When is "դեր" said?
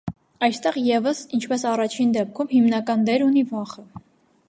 3.11-3.29